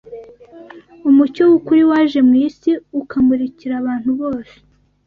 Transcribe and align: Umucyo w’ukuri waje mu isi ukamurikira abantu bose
Umucyo 1.09 1.41
w’ukuri 1.49 1.81
waje 1.91 2.19
mu 2.27 2.33
isi 2.47 2.71
ukamurikira 3.01 3.73
abantu 3.81 4.09
bose 4.19 4.55